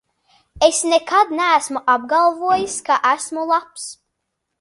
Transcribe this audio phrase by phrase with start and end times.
[0.67, 3.85] Es nekad neesmu apgalvojis, ka esmu labs!